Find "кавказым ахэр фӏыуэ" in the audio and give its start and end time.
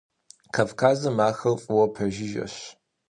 0.55-1.85